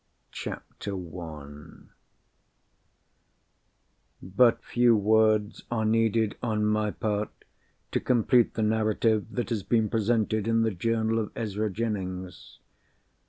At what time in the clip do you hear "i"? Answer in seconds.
0.95-1.85